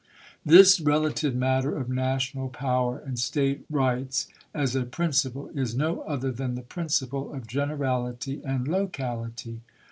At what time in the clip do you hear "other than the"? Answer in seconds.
6.01-6.63